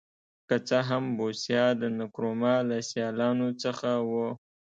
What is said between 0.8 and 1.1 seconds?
هم